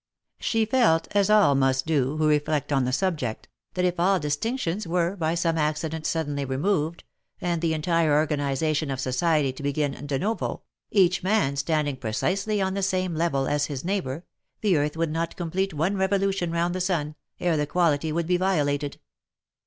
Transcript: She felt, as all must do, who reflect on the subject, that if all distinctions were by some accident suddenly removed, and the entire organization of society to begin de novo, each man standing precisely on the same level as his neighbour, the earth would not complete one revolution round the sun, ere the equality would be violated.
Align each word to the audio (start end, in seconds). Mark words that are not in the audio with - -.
She 0.39 0.65
felt, 0.65 1.07
as 1.11 1.29
all 1.29 1.53
must 1.53 1.85
do, 1.85 2.17
who 2.17 2.27
reflect 2.27 2.73
on 2.73 2.85
the 2.85 2.91
subject, 2.91 3.47
that 3.75 3.85
if 3.85 3.99
all 3.99 4.19
distinctions 4.19 4.87
were 4.87 5.15
by 5.15 5.35
some 5.35 5.59
accident 5.59 6.07
suddenly 6.07 6.43
removed, 6.43 7.03
and 7.39 7.61
the 7.61 7.75
entire 7.75 8.15
organization 8.17 8.89
of 8.89 8.99
society 8.99 9.53
to 9.53 9.61
begin 9.61 10.07
de 10.07 10.17
novo, 10.17 10.63
each 10.89 11.21
man 11.21 11.55
standing 11.55 11.97
precisely 11.97 12.59
on 12.59 12.73
the 12.73 12.81
same 12.81 13.13
level 13.13 13.47
as 13.47 13.67
his 13.67 13.85
neighbour, 13.85 14.25
the 14.61 14.75
earth 14.75 14.97
would 14.97 15.11
not 15.11 15.35
complete 15.35 15.71
one 15.71 15.95
revolution 15.95 16.49
round 16.51 16.73
the 16.73 16.81
sun, 16.81 17.13
ere 17.39 17.55
the 17.55 17.61
equality 17.61 18.11
would 18.11 18.25
be 18.25 18.37
violated. 18.37 18.99